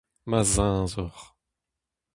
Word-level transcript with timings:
Ma 0.29 0.39
zeñzor! 0.53 1.15